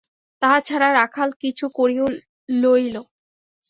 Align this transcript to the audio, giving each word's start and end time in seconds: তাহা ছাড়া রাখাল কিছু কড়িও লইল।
তাহা 0.41 0.57
ছাড়া 0.67 0.89
রাখাল 0.93 1.29
কিছু 1.41 1.65
কড়িও 1.77 2.05
লইল। 2.49 2.95